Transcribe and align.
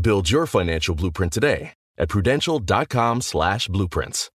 Build 0.00 0.30
your 0.30 0.46
financial 0.46 0.94
blueprint 0.94 1.32
today 1.32 1.72
at 1.96 2.08
prudential.com 2.08 3.20
slash 3.20 3.68
blueprints. 3.68 4.30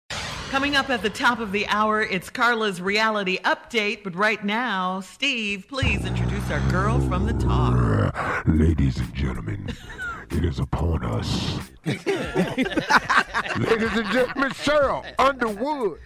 Coming 0.51 0.77
up 0.77 0.89
at 0.89 1.03
the 1.03 1.11
top 1.11 1.41
of 1.41 1.53
the 1.53 1.67
hour, 1.67 2.01
it's 2.01 2.31
Carla's 2.31 2.81
reality 2.81 3.39
update. 3.41 4.03
But 4.03 4.15
right 4.15 4.43
now, 4.43 5.01
Steve, 5.01 5.67
please 5.69 6.05
introduce 6.07 6.51
our 6.51 6.67
girl 6.71 7.01
from 7.01 7.27
the 7.27 7.35
top. 7.35 8.47
Ladies 8.47 8.97
and 8.99 9.13
gentlemen, 9.15 9.69
it 10.31 10.45
is 10.45 10.59
upon 10.59 11.05
us. 11.05 11.59
Ladies 11.87 12.07
and 13.97 14.07
gentlemen, 14.13 14.51
Cheryl 14.51 15.05
Underwood. 15.19 16.01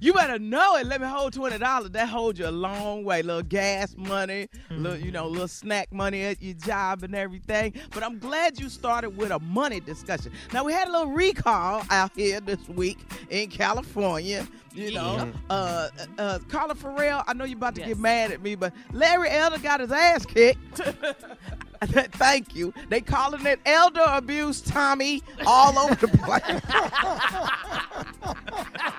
You 0.00 0.12
better 0.12 0.38
know 0.40 0.76
it. 0.76 0.86
Let 0.86 1.00
me 1.00 1.06
hold 1.06 1.32
twenty 1.32 1.58
dollars. 1.58 1.90
That 1.90 2.08
holds 2.08 2.38
you 2.38 2.48
a 2.48 2.50
long 2.50 3.04
way. 3.04 3.22
Little 3.22 3.42
gas 3.42 3.94
money, 3.96 4.48
little 4.70 4.98
you 4.98 5.12
know, 5.12 5.28
little 5.28 5.46
snack 5.46 5.92
money 5.92 6.22
at 6.24 6.42
your 6.42 6.54
job 6.54 7.04
and 7.04 7.14
everything. 7.14 7.74
But 7.92 8.02
I'm 8.02 8.18
glad 8.18 8.58
you 8.58 8.68
started 8.68 9.16
with 9.16 9.30
a 9.30 9.38
money 9.38 9.78
discussion. 9.78 10.32
Now 10.52 10.64
we 10.64 10.72
had 10.72 10.88
a 10.88 10.90
little 10.90 11.12
recall 11.12 11.84
out 11.90 12.10
here 12.16 12.40
this 12.40 12.68
week 12.68 12.98
in 13.30 13.48
California. 13.48 14.46
You 14.74 14.92
know, 14.92 15.30
uh, 15.50 15.88
uh, 16.18 16.38
Carla 16.48 16.74
Ferrell. 16.74 17.22
I 17.28 17.34
know 17.34 17.44
you're 17.44 17.56
about 17.58 17.74
to 17.76 17.82
get 17.82 17.98
mad 17.98 18.32
at 18.32 18.42
me, 18.42 18.54
but 18.56 18.72
Larry 18.92 19.28
Elder 19.30 19.58
got 19.58 19.80
his 19.80 19.92
ass 19.92 20.26
kicked. 20.26 20.80
Thank 22.12 22.54
you. 22.54 22.72
They 22.88 23.00
calling 23.00 23.44
it 23.46 23.60
elder 23.66 24.04
abuse, 24.06 24.60
Tommy, 24.60 25.22
all 25.46 25.78
over 25.78 25.94
the 25.94 26.08
place. 26.08 26.60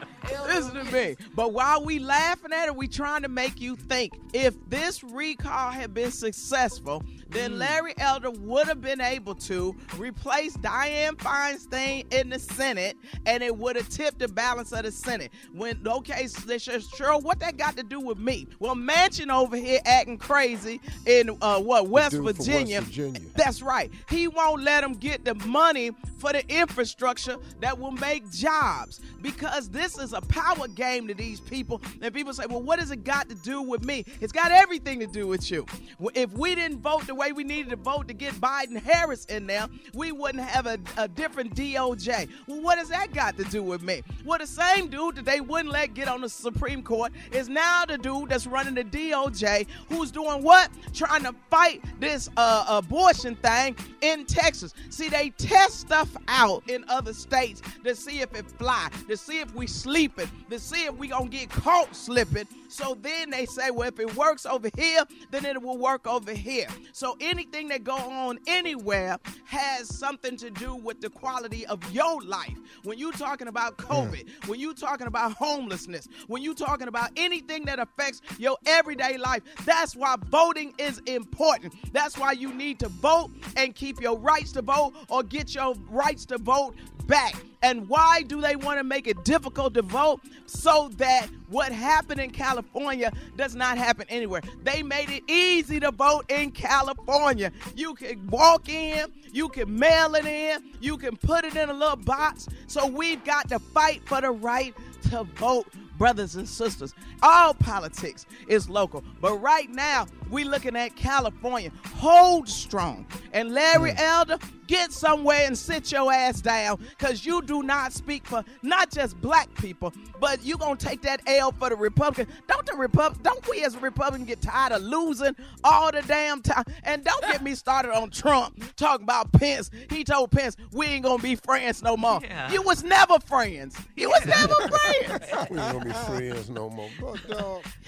Listen 0.48 0.86
to 0.86 0.92
me. 0.92 1.16
But 1.36 1.54
while 1.54 1.84
we 1.84 2.00
laughing 2.00 2.54
at 2.54 2.68
it, 2.68 2.76
we 2.76 2.88
trying 2.88 3.24
to 3.24 3.30
make 3.30 3.60
you 3.60 3.76
think. 3.76 4.14
If 4.34 4.56
this 4.70 5.04
recall 5.04 5.72
had 5.72 5.94
been 5.94 6.12
successful, 6.12 7.04
then 7.30 7.58
Larry 7.58 7.94
Elder 7.98 8.32
would 8.32 8.68
have 8.68 8.82
been 8.82 9.02
able 9.02 9.36
to 9.36 9.76
replace 9.98 10.56
Dianne 10.58 11.16
Feinstein 11.16 12.12
in 12.14 12.30
the 12.30 12.40
Senate, 12.40 12.96
and 13.26 13.44
it 13.44 13.56
would 13.58 13.76
have 13.76 13.90
tipped 13.90 14.20
the 14.20 14.28
balance 14.28 14.72
of 14.72 14.84
the 14.84 14.92
Senate. 14.92 15.32
When 15.54 15.86
okay, 15.86 16.28
sure, 16.58 17.20
what 17.20 17.40
that 17.40 17.58
got 17.58 17.76
to 17.78 17.84
do 17.84 18.00
with 18.00 18.20
me? 18.20 18.48
Well, 18.60 18.76
Manchin 18.76 19.34
over 19.34 19.58
here 19.58 19.80
acting 19.86 20.18
crazy 20.18 20.80
in 21.06 21.32
uh, 21.42 21.60
what 21.60 21.88
West 21.88 22.16
Virginia. 22.16 22.80
West 22.80 22.88
Virginia. 22.88 23.22
That's 23.36 23.62
right. 23.62 23.92
He 24.10 24.28
won't 24.28 24.64
let 24.64 24.84
him 24.84 24.94
get 24.94 25.26
the 25.26 25.36
money 25.36 25.92
for 26.24 26.32
the 26.32 26.48
infrastructure 26.48 27.36
that 27.60 27.78
will 27.78 27.92
make 27.92 28.32
jobs 28.32 29.02
because 29.22 29.70
this 29.70 29.98
is 29.98 30.14
a 30.14 30.22
power 30.22 30.70
game 30.70 31.06
to 31.06 31.14
these 31.14 31.42
people. 31.42 31.82
And 32.02 32.14
people 32.14 32.34
say, 32.34 32.46
well, 32.50 32.62
what 32.62 32.80
has 32.80 32.92
it 32.92 33.04
got 33.04 33.28
to 33.28 33.36
do 33.36 33.62
with 33.62 33.84
me? 33.84 34.06
It's 34.22 34.32
got 34.32 34.50
everything 34.50 35.02
to 35.02 35.06
do 35.06 35.28
with 35.28 35.52
you. 35.52 35.66
If 36.14 36.32
we 36.32 36.56
didn't 36.56 36.80
vote 36.80 37.06
the 37.08 37.14
way 37.14 37.34
we 37.34 37.44
needed 37.44 37.72
to 37.72 37.76
vote 37.76 38.08
to 38.08 38.14
get 38.14 38.36
Biden 38.36 38.82
Harris 38.82 39.26
in 39.26 39.48
there, 39.48 39.68
we 39.94 40.14
wouldn't 40.14 40.46
have 40.46 40.66
a, 40.66 40.80
a 40.96 41.10
different 41.10 41.56
DOJ. 41.56 42.30
Well, 42.48 42.62
what 42.62 42.78
has 42.78 42.88
that 42.88 43.14
got 43.14 43.36
to 43.36 43.44
do 43.44 43.62
with 43.62 43.84
me? 43.84 44.02
Well, 44.24 44.40
the 44.40 44.48
same 44.48 44.88
dude 44.88 45.16
that 45.16 45.26
they 45.26 45.42
wouldn't 45.42 45.74
let 45.74 45.94
get 45.94 46.08
on 46.08 46.22
the 46.22 46.30
Supreme 46.30 46.84
Court 46.84 47.12
is 47.34 47.50
now 47.50 47.84
the 47.86 47.98
dude 47.98 48.30
that's 48.30 48.48
running 48.48 48.76
the 48.76 48.86
DOJ 48.86 49.68
who's 49.90 50.10
doing 50.10 50.42
what? 50.42 50.70
Trying 50.94 51.24
to 51.24 51.36
fight 51.50 51.84
this 52.00 52.30
uh, 52.38 52.64
abortion 52.70 53.36
thing 53.36 53.76
in 54.00 54.26
Texas. 54.26 54.74
See, 54.90 55.10
they 55.10 55.32
test 55.32 55.82
stuff 55.82 56.13
out 56.28 56.64
in 56.70 56.84
other 56.88 57.14
states 57.14 57.62
to 57.84 57.96
see 57.96 58.22
if 58.22 58.34
it 58.36 58.50
fly, 58.52 58.90
to 59.08 59.18
see 59.18 59.40
if 59.40 59.54
we 59.56 59.68
sleeping, 59.68 60.30
to 60.50 60.60
see 60.60 60.86
if 60.86 60.96
we 60.96 61.08
gonna 61.08 61.30
get 61.30 61.50
caught 61.50 61.96
slipping. 61.96 62.48
So 62.74 62.98
then 63.00 63.30
they 63.30 63.46
say, 63.46 63.70
well, 63.70 63.88
if 63.88 64.00
it 64.00 64.16
works 64.16 64.48
over 64.48 64.68
here, 64.76 65.04
then 65.30 65.46
it 65.46 65.62
will 65.62 65.78
work 65.78 66.08
over 66.08 66.34
here. 66.34 66.68
So 66.92 67.16
anything 67.22 67.68
that 67.68 67.84
go 67.84 67.96
on 67.96 68.40
anywhere 68.48 69.20
has 69.46 69.96
something 69.96 70.36
to 70.38 70.50
do 70.50 70.74
with 70.74 71.00
the 71.00 71.12
quality 71.12 71.68
of 71.68 71.80
your 71.94 72.20
life. 72.24 72.58
When 72.84 72.98
you 72.98 73.12
talking 73.12 73.48
about 73.48 73.80
hmm. 73.80 73.92
COVID, 73.92 74.48
when 74.48 74.60
you 74.60 74.74
talking 74.74 75.06
about 75.06 75.34
homelessness, 75.34 76.08
when 76.26 76.42
you 76.42 76.56
talking 76.56 76.88
about 76.88 77.12
anything 77.16 77.64
that 77.66 77.78
affects 77.78 78.24
your 78.40 78.58
everyday 78.66 79.18
life, 79.18 79.44
that's 79.66 79.96
why 79.96 80.16
voting 80.30 80.74
is 80.80 80.98
important. 81.06 81.76
That's 81.94 82.18
why 82.18 82.32
you 82.32 82.52
need 82.56 82.80
to 82.80 82.90
vote 82.90 83.30
and 83.56 83.76
keep 83.76 84.02
your 84.02 84.18
rights 84.18 84.52
to 84.54 84.64
vote 84.64 84.94
or 85.10 85.22
get 85.22 85.54
your 85.54 85.76
rights 85.92 86.26
to 86.26 86.40
vote 86.40 86.76
back. 87.06 87.36
And 87.64 87.88
why 87.88 88.24
do 88.24 88.42
they 88.42 88.58
want 88.58 88.78
to 88.78 88.84
make 88.84 89.08
it 89.08 89.24
difficult 89.24 89.74
to 89.76 89.82
vote? 89.82 90.20
So 90.46 90.90
that 90.98 91.28
what 91.48 91.72
happened 91.72 92.20
in 92.20 92.30
California 92.30 93.12
does 93.38 93.56
not 93.56 93.78
happen 93.78 94.06
anywhere. 94.10 94.42
They 94.64 94.84
made 94.84 95.10
it 95.10 95.24
easy 95.28 95.80
to 95.80 95.92
vote 95.92 96.30
in 96.30 96.52
California. 96.52 97.52
You 97.76 97.96
can 97.96 98.28
walk 98.28 98.68
in, 98.68 99.12
you 99.32 99.48
can 99.48 99.80
mail 99.80 100.14
it 100.16 100.26
in, 100.26 100.62
you 100.82 100.98
can 100.98 101.16
put 101.16 101.46
it 101.46 101.56
in 101.56 101.70
a 101.70 101.74
little 101.74 101.96
box. 101.96 102.50
So 102.68 102.86
we've 102.86 103.24
got 103.24 103.48
to 103.50 103.60
fight 103.60 104.02
for 104.06 104.20
the 104.20 104.32
right 104.32 104.76
to 105.10 105.24
vote 105.24 105.68
brothers 105.98 106.36
and 106.36 106.48
sisters. 106.48 106.94
All 107.22 107.54
politics 107.54 108.26
is 108.48 108.70
local. 108.70 109.04
But 109.22 109.38
right 109.38 109.70
now, 109.70 110.08
we 110.34 110.44
looking 110.44 110.76
at 110.76 110.96
California. 110.96 111.72
Hold 111.96 112.50
strong. 112.50 113.06
And 113.34 113.54
Larry 113.54 113.92
mm. 113.92 114.00
Elder, 114.00 114.40
get 114.68 114.92
somewhere 114.92 115.46
and 115.46 115.58
sit 115.58 115.92
your 115.92 116.12
ass 116.12 116.42
down 116.42 116.78
because 116.90 117.26
you 117.26 117.42
do 117.42 117.64
not 117.64 117.94
speak 117.94 118.26
for 118.26 118.44
not 118.62 118.92
just 118.92 119.20
black 119.22 119.54
people, 119.56 119.94
but 120.20 120.44
you 120.44 120.58
going 120.58 120.78
to 120.78 120.86
take 120.86 121.02
that 121.04 121.22
L 121.28 121.52
for 121.52 121.70
the 121.70 121.76
Republican. 121.76 122.28
Don't 122.48 122.66
the 122.66 122.74
Repub- 122.74 123.22
don't 123.22 123.48
we 123.48 123.64
as 123.64 123.76
a 123.76 123.80
Republican 123.80 124.26
get 124.26 124.42
tired 124.42 124.72
of 124.72 124.82
losing 124.82 125.36
all 125.64 125.92
the 125.92 126.02
damn 126.02 126.42
time? 126.42 126.64
And 126.84 127.04
don't 127.04 127.22
get 127.22 127.44
me 127.44 127.56
started 127.64 127.92
on 127.92 128.10
Trump 128.10 128.76
talking 128.76 129.04
about 129.04 129.32
Pence. 129.32 129.70
He 129.90 130.04
told 130.04 130.32
Pence, 130.32 130.58
we 130.72 130.88
ain't 130.88 131.04
going 131.04 131.18
to 131.18 131.24
be 131.24 131.36
friends 131.36 131.84
no 131.84 131.96
more. 131.96 132.20
Yeah. 132.24 132.52
You 132.52 132.62
was 132.64 132.84
never 132.84 133.20
friends. 133.20 133.78
You 133.96 134.10
was 134.10 134.26
never 134.26 134.54
friends. 134.56 135.50
we 135.52 135.60
ain't 135.60 135.72
going 135.72 135.80
to 135.80 135.86
be 135.86 135.92
friends 135.92 136.50
no 136.50 136.70
more. 136.70 136.90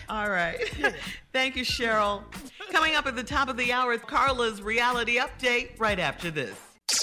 All 0.10 0.30
right. 0.30 0.58
Thank 1.34 1.56
you, 1.56 1.64
Cheryl. 1.64 2.24
Coming 2.72 2.96
up 2.96 3.06
at 3.08 3.16
the 3.16 3.24
top 3.24 3.50
of 3.50 3.58
the 3.58 3.72
hour 3.72 3.94
is 3.94 4.02
Carla's 4.02 4.62
reality 4.62 5.18
update 5.18 5.80
right 5.80 6.00
after 6.00 6.32
this. 6.32 6.56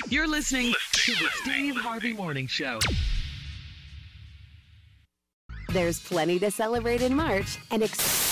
You're 0.08 0.29
listening 0.29 0.75
to 0.93 1.12
the 1.12 1.29
Steve 1.43 1.76
Harvey 1.76 2.12
Morning 2.12 2.46
Show. 2.46 2.79
There's 5.70 6.00
plenty 6.00 6.38
to 6.40 6.50
celebrate 6.50 7.02
in 7.02 7.14
March 7.14 7.58
and. 7.70 7.82
Ex- 7.82 8.31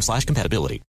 slash 0.00 0.24
compatibility. 0.24 0.82